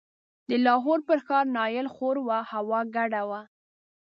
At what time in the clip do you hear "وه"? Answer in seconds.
3.29-3.41